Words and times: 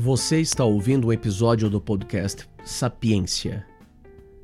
Você 0.00 0.40
está 0.40 0.64
ouvindo 0.64 1.08
um 1.08 1.12
episódio 1.12 1.68
do 1.68 1.80
podcast 1.80 2.48
Sapiência. 2.64 3.66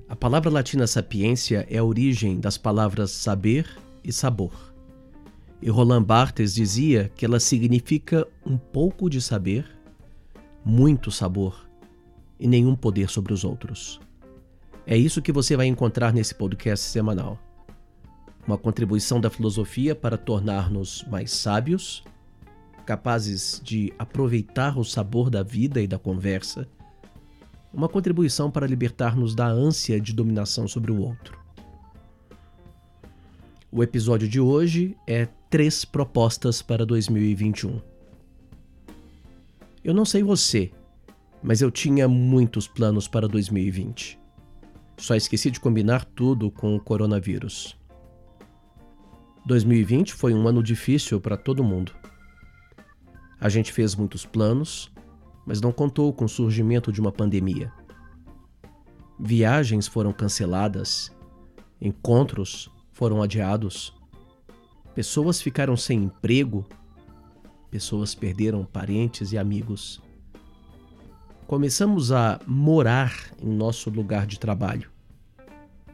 A 0.08 0.16
palavra 0.16 0.50
latina 0.50 0.84
sapiência 0.84 1.64
é 1.70 1.78
a 1.78 1.84
origem 1.84 2.40
das 2.40 2.58
palavras 2.58 3.12
saber 3.12 3.64
e 4.02 4.12
sabor. 4.12 4.74
E 5.62 5.70
Roland 5.70 6.02
Barthes 6.02 6.52
dizia 6.52 7.08
que 7.14 7.24
ela 7.24 7.38
significa 7.38 8.26
um 8.44 8.58
pouco 8.58 9.08
de 9.08 9.20
saber, 9.20 9.64
muito 10.64 11.12
sabor 11.12 11.70
e 12.40 12.48
nenhum 12.48 12.74
poder 12.74 13.08
sobre 13.08 13.32
os 13.32 13.44
outros. 13.44 14.00
É 14.84 14.96
isso 14.96 15.22
que 15.22 15.30
você 15.30 15.56
vai 15.56 15.66
encontrar 15.66 16.12
nesse 16.12 16.34
podcast 16.34 16.84
semanal. 16.84 17.38
Uma 18.44 18.58
contribuição 18.58 19.20
da 19.20 19.30
filosofia 19.30 19.94
para 19.94 20.18
tornar-nos 20.18 21.04
mais 21.04 21.30
sábios 21.30 22.02
capazes 22.84 23.60
de 23.64 23.92
aproveitar 23.98 24.78
o 24.78 24.84
sabor 24.84 25.30
da 25.30 25.42
vida 25.42 25.80
e 25.80 25.86
da 25.86 25.98
conversa, 25.98 26.68
uma 27.72 27.88
contribuição 27.88 28.50
para 28.50 28.66
libertar-nos 28.66 29.34
da 29.34 29.46
ânsia 29.46 30.00
de 30.00 30.12
dominação 30.12 30.68
sobre 30.68 30.92
o 30.92 31.00
outro. 31.00 31.38
O 33.72 33.82
episódio 33.82 34.28
de 34.28 34.38
hoje 34.38 34.96
é 35.06 35.26
Três 35.50 35.84
Propostas 35.84 36.62
para 36.62 36.86
2021. 36.86 37.80
Eu 39.82 39.92
não 39.92 40.04
sei 40.04 40.22
você, 40.22 40.70
mas 41.42 41.60
eu 41.60 41.70
tinha 41.70 42.06
muitos 42.06 42.68
planos 42.68 43.08
para 43.08 43.26
2020. 43.26 44.18
Só 44.96 45.16
esqueci 45.16 45.50
de 45.50 45.58
combinar 45.58 46.04
tudo 46.04 46.50
com 46.50 46.76
o 46.76 46.80
coronavírus. 46.80 47.76
2020 49.44 50.14
foi 50.14 50.32
um 50.32 50.48
ano 50.48 50.62
difícil 50.62 51.20
para 51.20 51.36
todo 51.36 51.64
mundo. 51.64 51.92
A 53.44 53.50
gente 53.50 53.74
fez 53.74 53.94
muitos 53.94 54.24
planos, 54.24 54.90
mas 55.44 55.60
não 55.60 55.70
contou 55.70 56.10
com 56.14 56.24
o 56.24 56.28
surgimento 56.30 56.90
de 56.90 56.98
uma 56.98 57.12
pandemia. 57.12 57.70
Viagens 59.20 59.86
foram 59.86 60.14
canceladas, 60.14 61.12
encontros 61.78 62.70
foram 62.90 63.22
adiados, 63.22 63.92
pessoas 64.94 65.42
ficaram 65.42 65.76
sem 65.76 66.04
emprego, 66.04 66.64
pessoas 67.70 68.14
perderam 68.14 68.64
parentes 68.64 69.30
e 69.30 69.36
amigos. 69.36 70.00
Começamos 71.46 72.12
a 72.12 72.40
morar 72.46 73.30
em 73.42 73.50
nosso 73.50 73.90
lugar 73.90 74.26
de 74.26 74.40
trabalho. 74.40 74.90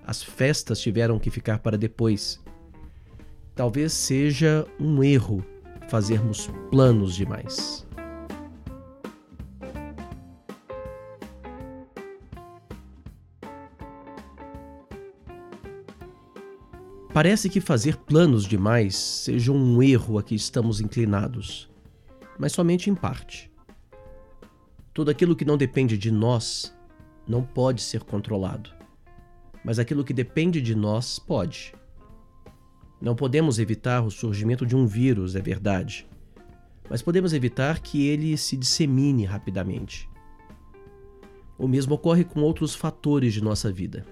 As 0.07 0.23
festas 0.23 0.81
tiveram 0.81 1.19
que 1.19 1.33
ficar 1.33 1.59
para 1.59 1.77
depois. 1.77 2.41
Talvez 3.57 3.93
seja 3.93 4.65
um 4.79 5.03
erro 5.03 5.45
fazermos 5.91 6.49
planos 6.71 7.17
demais. 7.17 7.85
Parece 17.13 17.51
que 17.51 17.61
fazer 17.61 17.97
planos 17.97 18.45
demais 18.45 18.95
seja 18.95 19.51
um 19.51 19.83
erro 19.83 20.17
a 20.17 20.23
que 20.23 20.37
estamos 20.37 20.81
inclinados, 20.81 21.69
mas 22.39 22.53
somente 22.53 22.89
em 22.89 22.95
parte. 22.95 23.51
Tudo 24.95 25.11
aquilo 25.11 25.35
que 25.35 25.45
não 25.45 25.57
depende 25.57 25.99
de 25.99 26.13
nós 26.13 26.73
não 27.27 27.43
pode 27.43 27.83
ser 27.83 28.05
controlado, 28.05 28.71
mas 29.65 29.81
aquilo 29.81 30.05
que 30.05 30.15
depende 30.15 30.63
de 30.63 30.77
nós 30.77 31.19
pode. 31.19 31.75
Não 33.01 33.17
podemos 33.17 33.59
evitar 33.59 34.03
o 34.03 34.11
surgimento 34.11 34.67
de 34.67 34.77
um 34.77 34.87
vírus, 34.87 35.35
é 35.35 35.41
verdade, 35.41 36.07
mas 36.89 37.01
podemos 37.01 37.33
evitar 37.33 37.81
que 37.81 38.07
ele 38.07 38.37
se 38.37 38.57
dissemine 38.57 39.25
rapidamente. 39.25 40.09
O 41.57 41.67
mesmo 41.67 41.95
ocorre 41.95 42.25
com 42.25 42.41
outros 42.41 42.75
fatores 42.75 43.33
de 43.33 43.43
nossa 43.43 43.73
vida. 43.73 44.05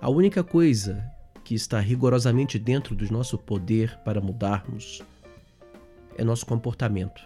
A 0.00 0.08
única 0.08 0.44
coisa 0.44 1.02
que 1.42 1.54
está 1.54 1.80
rigorosamente 1.80 2.58
dentro 2.58 2.94
do 2.94 3.10
nosso 3.12 3.38
poder 3.38 3.98
para 4.04 4.20
mudarmos 4.20 5.02
é 6.16 6.22
nosso 6.22 6.44
comportamento, 6.44 7.22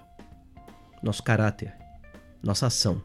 nosso 1.03 1.23
caráter, 1.23 1.75
nossa 2.43 2.69
ação. 2.69 3.03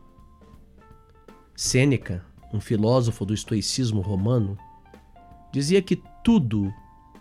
Sêneca, 1.56 2.24
um 2.54 2.60
filósofo 2.60 3.26
do 3.26 3.34
estoicismo 3.34 4.02
romano, 4.02 4.58
dizia 5.52 5.82
que 5.82 6.02
tudo 6.24 6.74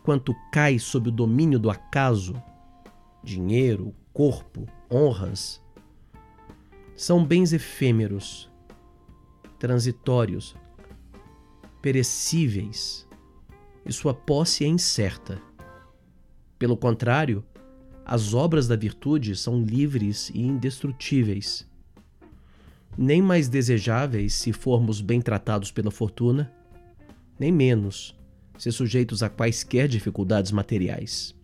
quanto 0.04 0.36
cai 0.52 0.78
sob 0.78 1.08
o 1.08 1.12
domínio 1.12 1.58
do 1.58 1.70
acaso, 1.70 2.34
dinheiro, 3.22 3.94
corpo, 4.12 4.66
honras, 4.92 5.62
são 6.94 7.24
bens 7.24 7.54
efêmeros, 7.54 8.52
transitórios, 9.58 10.54
perecíveis, 11.80 13.08
e 13.86 13.92
sua 13.92 14.12
posse 14.12 14.62
é 14.62 14.68
incerta. 14.68 15.40
Pelo 16.58 16.76
contrário, 16.76 17.42
as 18.04 18.34
obras 18.34 18.68
da 18.68 18.76
virtude 18.76 19.34
são 19.34 19.62
livres 19.62 20.30
e 20.34 20.40
indestrutíveis. 20.42 21.66
Nem 22.96 23.22
mais 23.22 23.48
desejáveis 23.48 24.34
se 24.34 24.52
formos 24.52 25.00
bem 25.00 25.22
tratados 25.22 25.72
pela 25.72 25.90
fortuna, 25.90 26.52
nem 27.38 27.50
menos 27.50 28.14
ser 28.58 28.72
sujeitos 28.72 29.22
a 29.22 29.28
quaisquer 29.28 29.88
dificuldades 29.88 30.52
materiais. 30.52 31.34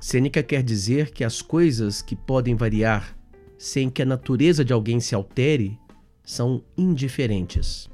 Sêneca 0.00 0.42
quer 0.42 0.62
dizer 0.62 1.10
que 1.10 1.24
as 1.24 1.42
coisas 1.42 2.00
que 2.00 2.14
podem 2.14 2.54
variar 2.54 3.16
sem 3.58 3.90
que 3.90 4.02
a 4.02 4.06
natureza 4.06 4.64
de 4.64 4.72
alguém 4.72 5.00
se 5.00 5.14
altere 5.14 5.78
são 6.22 6.62
indiferentes. 6.76 7.90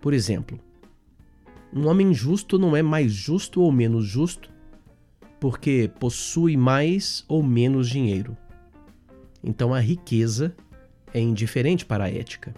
Por 0.00 0.14
exemplo, 0.14 0.58
um 1.72 1.86
homem 1.86 2.14
justo 2.14 2.58
não 2.58 2.74
é 2.74 2.82
mais 2.82 3.12
justo 3.12 3.60
ou 3.60 3.70
menos 3.70 4.06
justo 4.06 4.50
porque 5.38 5.90
possui 5.98 6.56
mais 6.56 7.24
ou 7.28 7.42
menos 7.42 7.88
dinheiro. 7.88 8.36
Então 9.42 9.74
a 9.74 9.80
riqueza 9.80 10.54
é 11.12 11.20
indiferente 11.20 11.84
para 11.84 12.04
a 12.04 12.10
ética. 12.10 12.54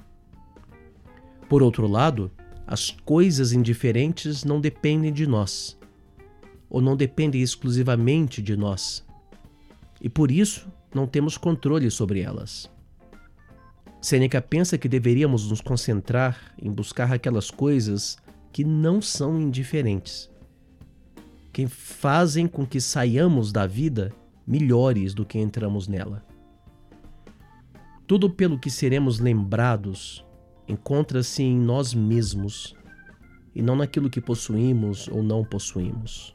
Por 1.49 1.63
outro 1.63 1.87
lado, 1.87 2.31
as 2.67 2.91
coisas 2.91 3.53
indiferentes 3.53 4.45
não 4.45 4.61
dependem 4.61 5.13
de 5.13 5.27
nós, 5.27 5.79
ou 6.69 6.81
não 6.81 6.97
dependem 6.97 7.43
exclusivamente 7.43 8.41
de 8.41 8.57
nós, 8.57 9.05
e 10.01 10.09
por 10.09 10.31
isso 10.31 10.69
não 10.95 11.07
temos 11.07 11.37
controle 11.37 11.91
sobre 11.91 12.21
elas. 12.21 12.71
Sêneca 14.01 14.41
pensa 14.41 14.77
que 14.77 14.89
deveríamos 14.89 15.49
nos 15.49 15.61
concentrar 15.61 16.55
em 16.61 16.71
buscar 16.71 17.13
aquelas 17.13 17.51
coisas 17.51 18.19
que 18.53 18.65
não 18.65 19.01
são 19.01 19.41
indiferentes, 19.41 20.31
que 21.53 21.67
fazem 21.67 22.47
com 22.47 22.67
que 22.67 22.81
saiamos 22.81 23.51
da 23.51 23.67
vida 23.67 24.13
melhores 24.47 25.15
do 25.15 25.25
que 25.25 25.39
entramos 25.39 25.89
nela. 25.89 26.25
Tudo 28.07 28.29
pelo 28.29 28.59
que 28.59 28.71
seremos 28.71 29.19
lembrados 29.19 30.25
encontra-se 30.69 31.43
em 31.43 31.59
nós 31.59 31.95
mesmos 31.95 32.75
e 33.55 33.63
não 33.63 33.77
naquilo 33.77 34.11
que 34.11 34.21
possuímos 34.21 35.09
ou 35.09 35.23
não 35.23 35.45
possuímos. 35.45 36.35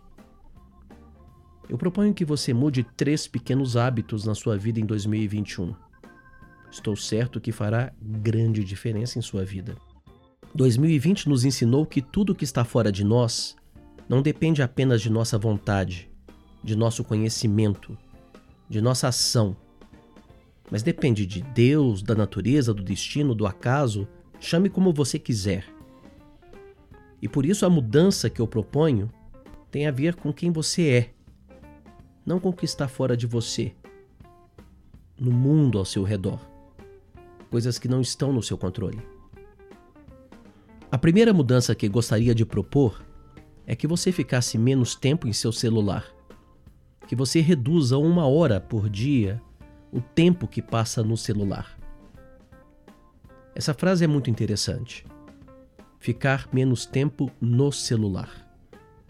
Eu 1.68 1.78
proponho 1.78 2.14
que 2.14 2.26
você 2.26 2.54
mude 2.54 2.84
três 2.84 3.28
pequenos 3.28 3.78
hábitos 3.78 4.26
na 4.26 4.34
sua 4.34 4.58
vida 4.58 4.80
em 4.80 4.86
2021. 4.86 5.76
Estou 6.72 6.96
certo 6.96 7.40
que 7.40 7.52
fará 7.52 7.92
grande 8.02 8.64
diferença 8.64 9.20
em 9.20 9.22
sua 9.22 9.44
vida. 9.44 9.76
2020 10.56 11.30
nos 11.30 11.46
ensinou 11.46 11.86
que 11.86 12.02
tudo 12.02 12.34
que 12.34 12.44
está 12.44 12.64
fora 12.64 12.92
de 12.92 13.04
nós 13.04 13.56
não 14.08 14.22
depende 14.22 14.64
apenas 14.64 15.02
de 15.02 15.10
nossa 15.10 15.38
vontade, 15.38 16.10
de 16.64 16.76
nosso 16.76 17.04
conhecimento, 17.04 17.96
de 18.68 18.82
nossa 18.82 19.08
ação, 19.08 19.56
mas 20.72 20.84
depende 20.84 21.26
de 21.26 21.42
Deus, 21.42 22.02
da 22.02 22.16
natureza, 22.16 22.74
do 22.74 22.84
destino, 22.84 23.34
do 23.34 23.46
acaso 23.46 24.08
Chame 24.40 24.70
como 24.70 24.94
você 24.94 25.20
quiser. 25.20 25.66
E 27.22 27.28
por 27.28 27.46
isso 27.46 27.66
a 27.66 27.70
mudança 27.70 28.30
que 28.30 28.40
eu 28.40 28.48
proponho 28.48 29.12
tem 29.70 29.88
a 29.88 29.92
ver 29.92 30.16
com 30.16 30.32
quem 30.32 30.52
você 30.52 30.90
é, 30.90 31.14
não 32.26 32.40
com 32.40 32.50
o 32.50 32.54
que 32.54 32.66
está 32.66 32.88
fora 32.88 33.16
de 33.18 33.28
você, 33.28 33.74
no 35.20 35.32
mundo 35.32 35.78
ao 35.78 35.86
seu 35.86 36.04
redor, 36.04 36.40
coisas 37.50 37.78
que 37.78 37.88
não 37.88 38.02
estão 38.02 38.32
no 38.32 38.42
seu 38.42 38.58
controle. 38.58 39.02
A 40.92 40.98
primeira 40.98 41.34
mudança 41.34 41.76
que 41.76 41.88
gostaria 41.90 42.34
de 42.34 42.46
propor 42.46 43.04
é 43.68 43.76
que 43.76 43.86
você 43.86 44.12
ficasse 44.12 44.58
menos 44.58 44.96
tempo 44.96 45.28
em 45.28 45.34
seu 45.34 45.52
celular, 45.52 46.06
que 47.08 47.16
você 47.16 47.42
reduza 47.42 47.98
uma 47.98 48.26
hora 48.26 48.60
por 48.60 48.90
dia 48.90 49.42
o 49.92 50.00
tempo 50.00 50.48
que 50.48 50.62
passa 50.62 51.04
no 51.04 51.18
celular. 51.18 51.79
Essa 53.56 53.74
frase 53.74 54.04
é 54.04 54.08
muito 54.08 54.30
interessante. 54.30 55.06
Ficar 56.00 56.48
menos 56.54 56.86
tempo 56.86 57.32
no 57.42 57.72
celular. 57.72 58.30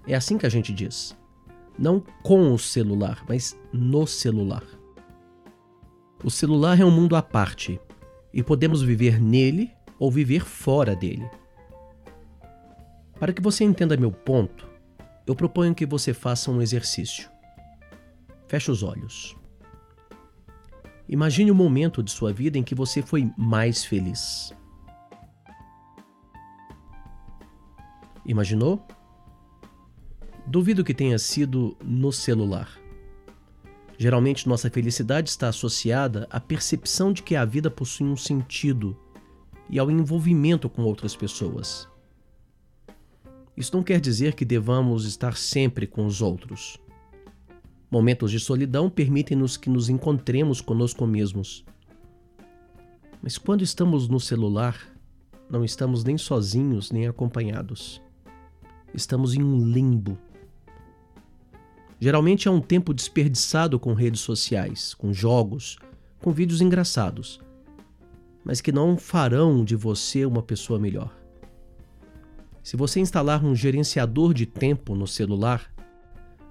É 0.07 0.15
assim 0.15 0.37
que 0.37 0.45
a 0.45 0.49
gente 0.49 0.73
diz. 0.73 1.15
Não 1.77 2.03
com 2.23 2.53
o 2.53 2.59
celular, 2.59 3.23
mas 3.27 3.57
no 3.71 4.07
celular. 4.07 4.63
O 6.23 6.29
celular 6.29 6.79
é 6.79 6.83
um 6.83 6.91
mundo 6.91 7.15
à 7.15 7.21
parte 7.21 7.79
e 8.33 8.43
podemos 8.43 8.81
viver 8.81 9.21
nele 9.21 9.71
ou 9.97 10.11
viver 10.11 10.45
fora 10.45 10.95
dele. 10.95 11.29
Para 13.19 13.33
que 13.33 13.41
você 13.41 13.63
entenda 13.63 13.97
meu 13.97 14.11
ponto, 14.11 14.67
eu 15.27 15.35
proponho 15.35 15.75
que 15.75 15.85
você 15.85 16.13
faça 16.13 16.49
um 16.49 16.61
exercício. 16.61 17.29
Feche 18.47 18.71
os 18.71 18.81
olhos. 18.81 19.38
Imagine 21.09 21.49
o 21.49 21.55
momento 21.55 22.03
de 22.03 22.11
sua 22.11 22.31
vida 22.31 22.59
em 22.59 22.63
que 22.63 22.75
você 22.75 23.01
foi 23.01 23.31
mais 23.35 23.83
feliz. 23.83 24.53
Imaginou? 28.23 28.85
Duvido 30.45 30.83
que 30.83 30.93
tenha 30.93 31.17
sido 31.17 31.75
no 31.83 32.11
celular. 32.11 32.79
Geralmente, 33.97 34.47
nossa 34.47 34.69
felicidade 34.69 35.31
está 35.31 35.49
associada 35.49 36.27
à 36.29 36.39
percepção 36.39 37.11
de 37.11 37.23
que 37.23 37.35
a 37.35 37.43
vida 37.43 37.71
possui 37.71 38.07
um 38.07 38.15
sentido 38.15 38.95
e 39.67 39.79
ao 39.79 39.89
envolvimento 39.89 40.69
com 40.69 40.83
outras 40.83 41.15
pessoas. 41.15 41.89
Isso 43.57 43.75
não 43.75 43.81
quer 43.81 43.99
dizer 43.99 44.35
que 44.35 44.45
devamos 44.45 45.05
estar 45.05 45.35
sempre 45.35 45.87
com 45.87 46.05
os 46.05 46.21
outros. 46.21 46.79
Momentos 47.89 48.31
de 48.31 48.39
solidão 48.39 48.89
permitem-nos 48.89 49.57
que 49.57 49.69
nos 49.69 49.89
encontremos 49.89 50.61
conosco 50.61 51.05
mesmos. 51.07 51.65
Mas 53.21 53.37
quando 53.37 53.63
estamos 53.63 54.07
no 54.07 54.19
celular, 54.19 54.77
não 55.49 55.65
estamos 55.65 56.03
nem 56.03 56.17
sozinhos 56.17 56.91
nem 56.91 57.07
acompanhados. 57.07 58.01
Estamos 58.93 59.33
em 59.33 59.43
um 59.43 59.65
limbo 59.65 60.17
Geralmente 62.01 62.47
é 62.47 62.51
um 62.51 62.61
tempo 62.61 62.93
desperdiçado 62.93 63.77
com 63.77 63.93
redes 63.93 64.21
sociais, 64.21 64.93
com 64.93 65.11
jogos, 65.11 65.77
com 66.21 66.31
vídeos 66.31 66.61
engraçados, 66.61 67.41
mas 68.43 68.61
que 68.61 68.71
não 68.71 68.97
farão 68.97 69.65
de 69.65 69.75
você 69.75 70.25
uma 70.25 70.41
pessoa 70.41 70.79
melhor. 70.79 71.13
Se 72.63 72.77
você 72.77 73.01
instalar 73.01 73.43
um 73.43 73.53
gerenciador 73.53 74.33
de 74.33 74.45
tempo 74.45 74.95
no 74.95 75.05
celular, 75.05 75.69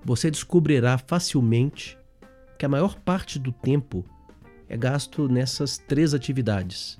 você 0.09 0.31
descobrirá 0.31 0.97
facilmente 0.97 1.99
que 2.59 2.65
a 2.65 2.69
maior 2.69 2.99
parte 2.99 3.39
do 3.39 3.53
tempo 3.53 4.07
é 4.67 4.75
gasto 4.75 5.29
nessas 5.29 5.77
três 5.77 6.15
atividades 6.15 6.99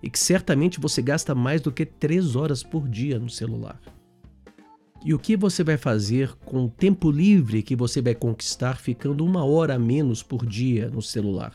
e 0.00 0.08
que 0.08 0.16
certamente 0.20 0.78
você 0.78 1.02
gasta 1.02 1.34
mais 1.34 1.60
do 1.60 1.72
que 1.72 1.84
três 1.84 2.36
horas 2.36 2.62
por 2.62 2.88
dia 2.88 3.18
no 3.18 3.28
celular. 3.28 3.80
E 5.04 5.12
o 5.12 5.18
que 5.18 5.36
você 5.36 5.64
vai 5.64 5.76
fazer 5.76 6.32
com 6.44 6.66
o 6.66 6.70
tempo 6.70 7.10
livre 7.10 7.60
que 7.60 7.74
você 7.74 8.00
vai 8.00 8.14
conquistar 8.14 8.76
ficando 8.76 9.24
uma 9.24 9.44
hora 9.44 9.74
a 9.74 9.78
menos 9.78 10.22
por 10.22 10.46
dia 10.46 10.88
no 10.88 11.02
celular? 11.02 11.52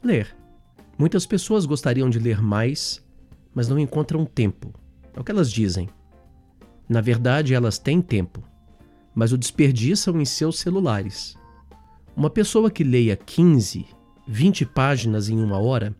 Ler. 0.00 0.32
Muitas 0.96 1.26
pessoas 1.26 1.66
gostariam 1.66 2.08
de 2.08 2.20
ler 2.20 2.40
mais, 2.40 3.04
mas 3.52 3.66
não 3.66 3.80
encontram 3.80 4.24
tempo. 4.24 4.72
É 5.12 5.18
o 5.18 5.24
que 5.24 5.32
elas 5.32 5.50
dizem. 5.50 5.88
Na 6.88 7.00
verdade, 7.00 7.52
elas 7.52 7.80
têm 7.80 8.00
tempo, 8.00 8.44
mas 9.16 9.32
o 9.32 9.38
desperdiçam 9.38 10.20
em 10.20 10.26
seus 10.26 10.58
celulares. 10.58 11.34
Uma 12.14 12.28
pessoa 12.28 12.70
que 12.70 12.84
leia 12.84 13.16
15, 13.16 13.86
20 14.28 14.66
páginas 14.66 15.30
em 15.30 15.42
uma 15.42 15.58
hora 15.58 15.96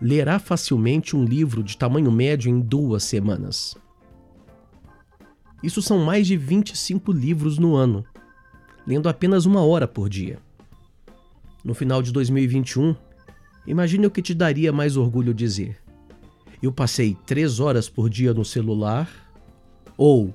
lerá 0.00 0.40
facilmente 0.40 1.14
um 1.14 1.24
livro 1.24 1.62
de 1.62 1.76
tamanho 1.78 2.10
médio 2.10 2.50
em 2.50 2.58
duas 2.58 3.04
semanas. 3.04 3.76
Isso 5.62 5.80
são 5.80 6.04
mais 6.04 6.26
de 6.26 6.36
25 6.36 7.12
livros 7.12 7.58
no 7.58 7.76
ano, 7.76 8.04
lendo 8.84 9.08
apenas 9.08 9.46
uma 9.46 9.62
hora 9.62 9.86
por 9.86 10.08
dia. 10.08 10.40
No 11.64 11.74
final 11.74 12.02
de 12.02 12.10
2021, 12.10 12.96
imagine 13.64 14.04
o 14.04 14.10
que 14.10 14.20
te 14.20 14.34
daria 14.34 14.72
mais 14.72 14.96
orgulho 14.96 15.32
dizer. 15.32 15.78
Eu 16.60 16.72
passei 16.72 17.16
três 17.24 17.60
horas 17.60 17.88
por 17.88 18.10
dia 18.10 18.34
no 18.34 18.44
celular 18.44 19.08
ou 19.96 20.34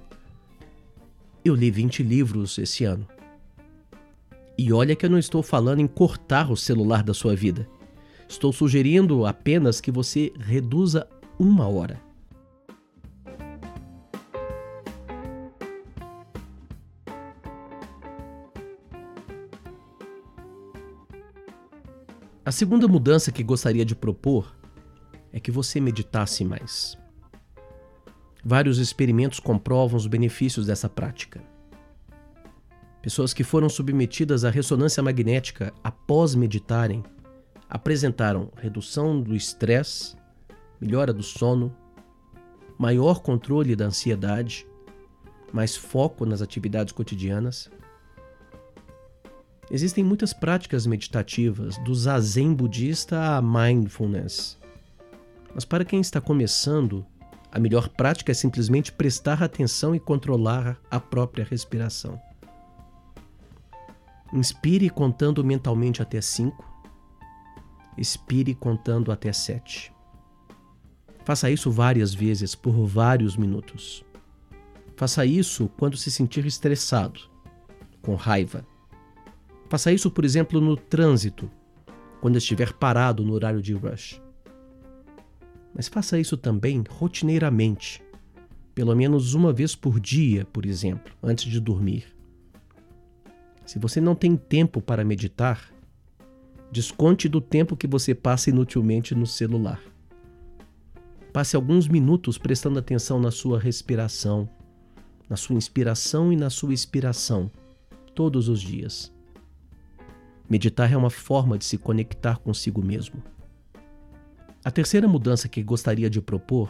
eu 1.47 1.55
li 1.55 1.71
20 1.71 2.03
livros 2.03 2.57
esse 2.57 2.83
ano. 2.83 3.07
E 4.57 4.73
olha 4.73 4.95
que 4.95 5.05
eu 5.05 5.09
não 5.09 5.19
estou 5.19 5.41
falando 5.43 5.79
em 5.79 5.87
cortar 5.87 6.51
o 6.51 6.57
celular 6.57 7.03
da 7.03 7.13
sua 7.13 7.35
vida. 7.35 7.67
Estou 8.27 8.51
sugerindo 8.51 9.25
apenas 9.25 9.79
que 9.79 9.91
você 9.91 10.33
reduza 10.39 11.07
uma 11.39 11.67
hora. 11.67 12.01
A 22.43 22.51
segunda 22.51 22.87
mudança 22.87 23.31
que 23.31 23.43
gostaria 23.43 23.85
de 23.85 23.95
propor 23.95 24.55
é 25.31 25.39
que 25.39 25.51
você 25.51 25.79
meditasse 25.79 26.43
mais. 26.43 26.97
Vários 28.49 28.77
experimentos 28.77 29.41
comprovam 29.41 29.97
os 29.97 30.07
benefícios 30.07 30.65
dessa 30.65 30.87
prática. 30.87 31.43
Pessoas 33.01 33.33
que 33.33 33.43
foram 33.43 33.67
submetidas 33.67 34.45
à 34.45 34.49
ressonância 34.49 35.03
magnética 35.03 35.73
após 35.83 36.33
meditarem 36.33 37.03
apresentaram 37.69 38.49
redução 38.55 39.21
do 39.21 39.35
estresse, 39.35 40.15
melhora 40.79 41.11
do 41.11 41.21
sono, 41.21 41.75
maior 42.79 43.19
controle 43.19 43.75
da 43.75 43.83
ansiedade, 43.83 44.65
mais 45.51 45.75
foco 45.75 46.25
nas 46.25 46.41
atividades 46.41 46.93
cotidianas 46.93 47.69
Existem 49.69 50.01
muitas 50.01 50.31
práticas 50.31 50.87
meditativas, 50.87 51.77
do 51.79 51.93
zazen 51.93 52.53
budista 52.53 53.35
à 53.35 53.41
mindfulness. 53.41 54.57
Mas 55.53 55.65
para 55.65 55.83
quem 55.83 55.99
está 55.99 56.21
começando, 56.21 57.05
a 57.51 57.59
melhor 57.59 57.89
prática 57.89 58.31
é 58.31 58.35
simplesmente 58.35 58.91
prestar 58.91 59.41
atenção 59.41 59.95
e 59.95 59.99
controlar 59.99 60.79
a 60.89 60.99
própria 60.99 61.45
respiração. 61.45 62.19
Inspire 64.33 64.89
contando 64.89 65.43
mentalmente 65.43 66.01
até 66.01 66.19
5. 66.19 66.65
Expire 67.97 68.53
contando 68.53 69.11
até 69.11 69.31
7. 69.31 69.93
Faça 71.23 71.49
isso 71.49 71.71
várias 71.71 72.13
vezes 72.13 72.55
por 72.55 72.85
vários 72.85 73.35
minutos. 73.35 74.03
Faça 74.95 75.25
isso 75.25 75.69
quando 75.77 75.97
se 75.97 76.11
sentir 76.11 76.45
estressado, 76.45 77.21
com 78.01 78.15
raiva 78.15 78.65
Faça 79.69 79.91
isso, 79.91 80.09
por 80.09 80.23
exemplo, 80.23 80.61
no 80.61 80.77
trânsito, 80.77 81.49
quando 82.21 82.37
estiver 82.37 82.71
parado 82.73 83.23
no 83.23 83.33
horário 83.33 83.61
de 83.61 83.73
rush. 83.73 84.21
Mas 85.77 85.87
faça 85.87 86.19
isso 86.19 86.35
também 86.35 86.83
rotineiramente, 86.89 88.01
pelo 88.73 88.95
menos 88.95 89.35
uma 89.35 89.53
vez 89.53 89.75
por 89.75 89.99
dia, 89.99 90.43
por 90.45 90.65
exemplo, 90.65 91.13
antes 91.21 91.45
de 91.45 91.59
dormir. 91.59 92.07
Se 93.63 93.77
você 93.77 94.01
não 94.01 94.15
tem 94.15 94.35
tempo 94.35 94.81
para 94.81 95.05
meditar, 95.05 95.71
desconte 96.71 97.29
do 97.29 97.39
tempo 97.39 97.77
que 97.77 97.85
você 97.85 98.15
passa 98.15 98.49
inutilmente 98.49 99.13
no 99.13 99.27
celular. 99.27 99.79
Passe 101.31 101.55
alguns 101.55 101.87
minutos 101.87 102.39
prestando 102.39 102.79
atenção 102.79 103.19
na 103.19 103.29
sua 103.29 103.59
respiração, 103.59 104.49
na 105.29 105.35
sua 105.35 105.57
inspiração 105.57 106.33
e 106.33 106.35
na 106.35 106.49
sua 106.49 106.73
expiração, 106.73 107.51
todos 108.15 108.49
os 108.49 108.61
dias. 108.61 109.13
Meditar 110.49 110.91
é 110.91 110.97
uma 110.97 111.11
forma 111.11 111.55
de 111.55 111.65
se 111.65 111.77
conectar 111.77 112.39
consigo 112.39 112.83
mesmo. 112.83 113.21
A 114.67 114.69
terceira 114.69 115.07
mudança 115.07 115.47
que 115.47 115.63
gostaria 115.63 116.09
de 116.09 116.21
propor 116.21 116.69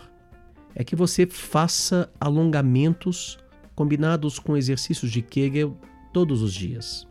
é 0.76 0.84
que 0.84 0.96
você 0.96 1.26
faça 1.26 2.08
alongamentos 2.20 3.40
combinados 3.74 4.38
com 4.38 4.56
exercícios 4.56 5.12
de 5.12 5.24
Kegel 5.24 5.76
todos 6.14 6.44
os 6.44 6.54
dias. 6.54 7.08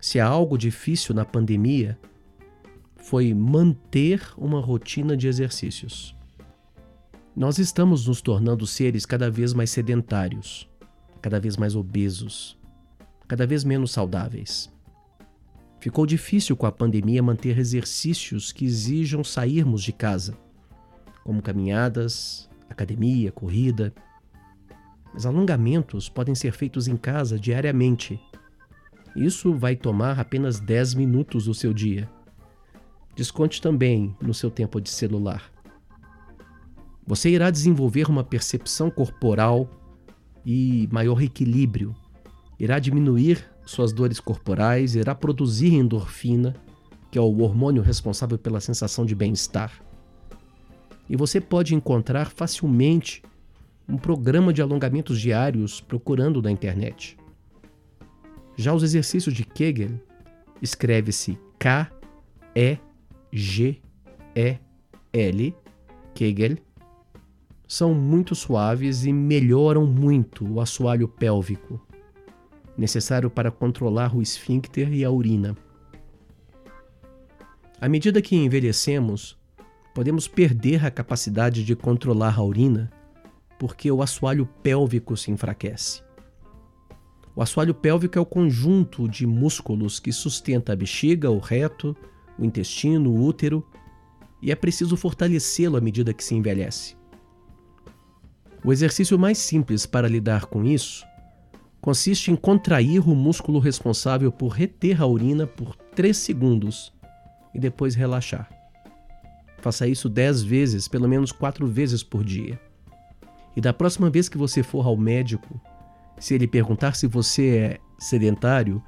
Se 0.00 0.18
há 0.18 0.26
algo 0.26 0.58
difícil 0.58 1.14
na 1.14 1.24
pandemia, 1.24 1.96
foi 2.96 3.32
manter 3.32 4.20
uma 4.36 4.60
rotina 4.60 5.16
de 5.16 5.28
exercícios. 5.28 6.12
Nós 7.36 7.60
estamos 7.60 8.08
nos 8.08 8.20
tornando 8.20 8.66
seres 8.66 9.06
cada 9.06 9.30
vez 9.30 9.54
mais 9.54 9.70
sedentários, 9.70 10.68
cada 11.22 11.38
vez 11.38 11.56
mais 11.56 11.76
obesos, 11.76 12.58
cada 13.28 13.46
vez 13.46 13.62
menos 13.62 13.92
saudáveis. 13.92 14.76
Ficou 15.80 16.04
difícil 16.04 16.56
com 16.56 16.66
a 16.66 16.72
pandemia 16.72 17.22
manter 17.22 17.56
exercícios 17.58 18.52
que 18.52 18.64
exijam 18.64 19.22
sairmos 19.22 19.82
de 19.82 19.92
casa, 19.92 20.36
como 21.22 21.40
caminhadas, 21.40 22.50
academia, 22.68 23.30
corrida. 23.30 23.94
Mas 25.14 25.24
alongamentos 25.24 26.08
podem 26.08 26.34
ser 26.34 26.52
feitos 26.52 26.88
em 26.88 26.96
casa 26.96 27.38
diariamente. 27.38 28.20
Isso 29.14 29.54
vai 29.54 29.76
tomar 29.76 30.18
apenas 30.18 30.58
10 30.58 30.94
minutos 30.94 31.44
do 31.44 31.54
seu 31.54 31.72
dia. 31.72 32.10
Desconte 33.14 33.60
também 33.60 34.16
no 34.20 34.34
seu 34.34 34.50
tempo 34.50 34.80
de 34.80 34.90
celular. 34.90 35.50
Você 37.06 37.30
irá 37.30 37.50
desenvolver 37.50 38.08
uma 38.10 38.22
percepção 38.22 38.90
corporal 38.90 39.68
e 40.44 40.88
maior 40.92 41.22
equilíbrio. 41.22 41.94
Irá 42.58 42.78
diminuir 42.78 43.44
suas 43.68 43.92
dores 43.92 44.18
corporais, 44.18 44.94
irá 44.94 45.14
produzir 45.14 45.74
endorfina, 45.74 46.56
que 47.10 47.18
é 47.18 47.20
o 47.20 47.40
hormônio 47.40 47.82
responsável 47.82 48.38
pela 48.38 48.60
sensação 48.60 49.04
de 49.04 49.14
bem-estar. 49.14 49.84
E 51.08 51.14
você 51.16 51.38
pode 51.38 51.74
encontrar 51.74 52.30
facilmente 52.30 53.22
um 53.86 53.98
programa 53.98 54.52
de 54.52 54.62
alongamentos 54.62 55.20
diários 55.20 55.82
procurando 55.82 56.40
na 56.40 56.50
internet. 56.50 57.18
Já 58.56 58.72
os 58.72 58.82
exercícios 58.82 59.34
de 59.34 59.44
Kegel 59.44 60.00
escreve-se 60.62 61.38
K-E-G-E-L, 61.58 61.94
Kegel, 66.14 66.56
são 67.66 67.92
muito 67.92 68.34
suaves 68.34 69.04
e 69.04 69.12
melhoram 69.12 69.86
muito 69.86 70.50
o 70.50 70.58
assoalho 70.58 71.06
pélvico, 71.06 71.86
necessário 72.78 73.28
para 73.28 73.50
controlar 73.50 74.16
o 74.16 74.22
esfíncter 74.22 74.92
e 74.94 75.04
a 75.04 75.10
urina. 75.10 75.56
À 77.80 77.88
medida 77.88 78.22
que 78.22 78.36
envelhecemos, 78.36 79.36
podemos 79.92 80.28
perder 80.28 80.86
a 80.86 80.90
capacidade 80.90 81.64
de 81.64 81.74
controlar 81.74 82.38
a 82.38 82.42
urina 82.42 82.90
porque 83.58 83.90
o 83.90 84.00
assoalho 84.00 84.46
pélvico 84.62 85.16
se 85.16 85.32
enfraquece. 85.32 86.00
O 87.34 87.42
assoalho 87.42 87.74
pélvico 87.74 88.16
é 88.16 88.20
o 88.20 88.26
conjunto 88.26 89.08
de 89.08 89.26
músculos 89.26 89.98
que 89.98 90.12
sustenta 90.12 90.72
a 90.72 90.76
bexiga, 90.76 91.30
o 91.30 91.38
reto, 91.38 91.96
o 92.38 92.44
intestino, 92.44 93.10
o 93.10 93.24
útero, 93.24 93.66
e 94.40 94.52
é 94.52 94.54
preciso 94.54 94.96
fortalecê-lo 94.96 95.76
à 95.76 95.80
medida 95.80 96.14
que 96.14 96.22
se 96.22 96.34
envelhece. 96.34 96.96
O 98.64 98.72
exercício 98.72 99.18
mais 99.18 99.38
simples 99.38 99.86
para 99.86 100.08
lidar 100.08 100.46
com 100.46 100.64
isso 100.64 101.07
consiste 101.80 102.30
em 102.30 102.36
contrair 102.36 103.08
o 103.08 103.14
músculo 103.14 103.58
responsável 103.58 104.30
por 104.32 104.48
reter 104.48 105.00
a 105.00 105.06
urina 105.06 105.46
por 105.46 105.74
3 105.94 106.16
segundos 106.16 106.92
e 107.54 107.58
depois 107.58 107.94
relaxar. 107.94 108.48
Faça 109.58 109.86
isso 109.86 110.08
10 110.08 110.42
vezes, 110.42 110.88
pelo 110.88 111.08
menos 111.08 111.32
4 111.32 111.66
vezes 111.66 112.02
por 112.02 112.24
dia. 112.24 112.60
E 113.56 113.60
da 113.60 113.72
próxima 113.72 114.08
vez 114.08 114.28
que 114.28 114.38
você 114.38 114.62
for 114.62 114.86
ao 114.86 114.96
médico, 114.96 115.60
se 116.18 116.34
ele 116.34 116.46
perguntar 116.46 116.94
se 116.94 117.06
você 117.06 117.48
é 117.56 117.78
sedentário, 117.98 118.82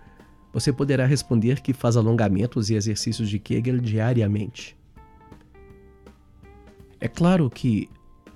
você 0.53 0.73
poderá 0.73 1.07
responder 1.07 1.61
que 1.61 1.73
faz 1.73 1.97
alongamentos 1.97 2.71
e 2.71 2.75
exercícios 2.75 3.29
de 3.29 3.39
Kegel 3.39 3.79
diariamente. 3.79 4.77
É 7.01 7.09
claro 7.09 7.49
que 7.49 7.89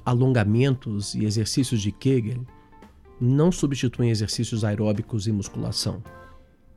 alongamentos 0.04 1.14
e 1.14 1.25
exercícios 1.25 1.80
de 1.80 1.92
Kegel 1.92 2.44
não 3.25 3.50
substituem 3.50 4.11
exercícios 4.11 4.64
aeróbicos 4.64 5.26
e 5.26 5.33
musculação, 5.33 6.02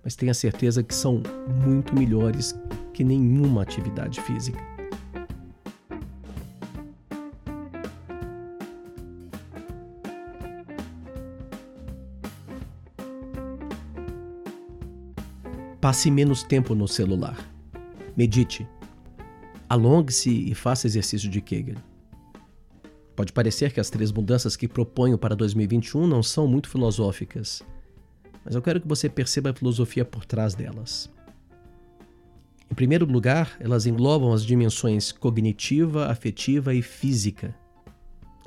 mas 0.03 0.15
tenha 0.15 0.33
certeza 0.33 0.81
que 0.81 0.95
são 0.95 1.21
muito 1.65 1.93
melhores 1.93 2.57
que 2.93 3.03
nenhuma 3.03 3.63
atividade 3.63 4.21
física. 4.21 4.57
Passe 15.81 16.09
menos 16.09 16.43
tempo 16.43 16.73
no 16.73 16.87
celular. 16.87 17.37
Medite. 18.15 18.67
Alongue-se 19.69 20.29
e 20.49 20.55
faça 20.55 20.87
exercício 20.87 21.29
de 21.29 21.39
Kegel. 21.41 21.75
Pode 23.17 23.33
parecer 23.33 23.73
que 23.73 23.79
as 23.79 23.89
três 23.89 24.11
mudanças 24.11 24.55
que 24.55 24.67
proponho 24.67 25.17
para 25.17 25.35
2021 25.35 26.05
não 26.05 26.21
são 26.21 26.47
muito 26.47 26.69
filosóficas, 26.69 27.63
mas 28.45 28.53
eu 28.53 28.61
quero 28.61 28.79
que 28.79 28.87
você 28.87 29.09
perceba 29.09 29.49
a 29.49 29.53
filosofia 29.55 30.05
por 30.05 30.23
trás 30.23 30.53
delas. 30.53 31.09
Em 32.69 32.75
primeiro 32.75 33.07
lugar, 33.07 33.57
elas 33.59 33.87
englobam 33.87 34.31
as 34.31 34.45
dimensões 34.45 35.11
cognitiva, 35.11 36.05
afetiva 36.05 36.75
e 36.75 36.83
física, 36.83 37.55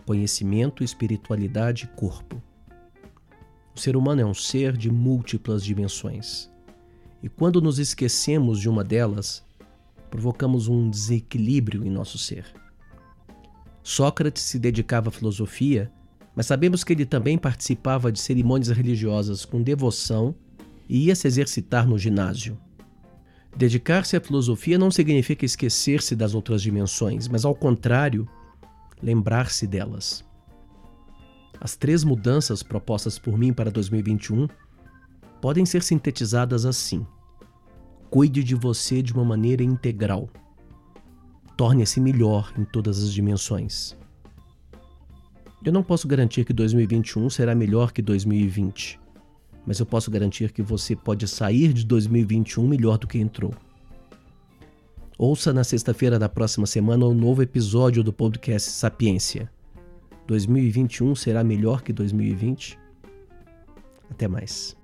conhecimento, 0.06 0.84
espiritualidade 0.84 1.86
e 1.86 1.96
corpo. 1.98 2.40
O 3.74 3.80
ser 3.80 3.96
humano 3.96 4.20
é 4.20 4.24
um 4.24 4.34
ser 4.34 4.76
de 4.76 4.88
múltiplas 4.88 5.64
dimensões. 5.64 6.48
E 7.20 7.28
quando 7.28 7.60
nos 7.60 7.80
esquecemos 7.80 8.60
de 8.60 8.68
uma 8.68 8.84
delas, 8.84 9.44
provocamos 10.08 10.68
um 10.68 10.88
desequilíbrio 10.88 11.84
em 11.84 11.90
nosso 11.90 12.18
ser. 12.18 12.69
Sócrates 13.82 14.42
se 14.42 14.58
dedicava 14.58 15.08
à 15.08 15.12
filosofia, 15.12 15.90
mas 16.34 16.46
sabemos 16.46 16.84
que 16.84 16.92
ele 16.92 17.06
também 17.06 17.37
participava 17.37 18.12
de 18.12 18.20
cerimônias 18.20 18.68
religiosas 18.68 19.44
com 19.44 19.62
devoção 19.62 20.34
e 20.88 21.06
ia 21.06 21.14
se 21.14 21.26
exercitar 21.26 21.87
no 21.87 21.99
ginásio. 21.99 22.58
Dedicar-se 23.56 24.16
à 24.16 24.20
filosofia 24.20 24.78
não 24.78 24.90
significa 24.90 25.44
esquecer-se 25.44 26.14
das 26.14 26.34
outras 26.34 26.62
dimensões, 26.62 27.26
mas 27.26 27.44
ao 27.44 27.54
contrário, 27.54 28.28
lembrar-se 29.02 29.66
delas. 29.66 30.25
As 31.60 31.76
três 31.76 32.04
mudanças 32.04 32.62
propostas 32.62 33.18
por 33.18 33.37
mim 33.37 33.52
para 33.52 33.70
2021 33.70 34.49
podem 35.40 35.66
ser 35.66 35.82
sintetizadas 35.82 36.64
assim: 36.64 37.06
cuide 38.08 38.42
de 38.42 38.54
você 38.54 39.02
de 39.02 39.12
uma 39.12 39.25
maneira 39.25 39.62
integral. 39.62 40.28
Torne-se 41.60 42.00
melhor 42.00 42.54
em 42.56 42.64
todas 42.64 43.02
as 43.02 43.12
dimensões. 43.12 43.94
Eu 45.62 45.70
não 45.70 45.82
posso 45.82 46.08
garantir 46.08 46.46
que 46.46 46.54
2021 46.54 47.28
será 47.28 47.54
melhor 47.54 47.92
que 47.92 48.00
2020, 48.00 48.98
mas 49.66 49.78
eu 49.78 49.84
posso 49.84 50.10
garantir 50.10 50.52
que 50.52 50.62
você 50.62 50.96
pode 50.96 51.28
sair 51.28 51.74
de 51.74 51.84
2021 51.84 52.66
melhor 52.66 52.96
do 52.96 53.06
que 53.06 53.18
entrou. 53.18 53.52
Ouça 55.18 55.52
na 55.52 55.62
sexta-feira 55.62 56.18
da 56.18 56.30
próxima 56.30 56.64
semana 56.64 57.04
um 57.04 57.12
novo 57.12 57.42
episódio 57.42 58.02
do 58.02 58.10
podcast 58.10 58.70
Sapiência. 58.70 59.52
2021 60.28 61.14
será 61.14 61.44
melhor 61.44 61.82
que 61.82 61.92
2020? 61.92 62.78
Até 64.08 64.26
mais. 64.26 64.79